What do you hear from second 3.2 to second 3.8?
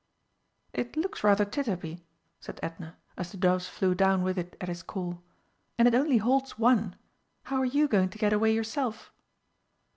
the doves